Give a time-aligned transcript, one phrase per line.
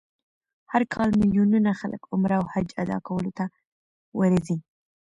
[0.71, 3.45] هر کال میلیونونه خلک عمره او حج ادا کولو ته
[4.19, 4.57] ورځي.